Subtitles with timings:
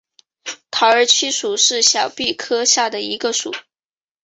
[0.71, 3.53] 桃儿七属是小檗科下的一个属。